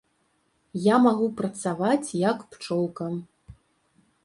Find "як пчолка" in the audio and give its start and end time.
2.23-3.13